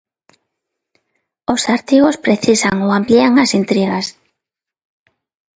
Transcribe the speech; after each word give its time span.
Os 1.53 1.61
artigos 1.77 2.21
precisan 2.25 2.75
ou 2.85 2.89
amplían 2.99 3.33
as 3.43 3.51
intrigas. 3.59 4.05